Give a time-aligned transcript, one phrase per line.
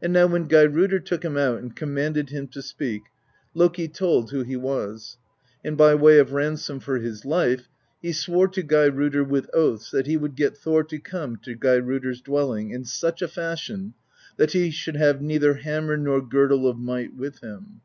[0.00, 3.02] And now when Geirrodr took him out and commanded him to speak,
[3.54, 5.18] Loki told who he was;
[5.64, 7.68] and by way of ransom for his life
[8.00, 12.20] he swore to Geirrodr with oaths that he would get Thor to come into Geirrodr's
[12.20, 13.94] dwell ing in such a fashion
[14.36, 17.80] that he should have neither hammer nor Girdle of Might with him.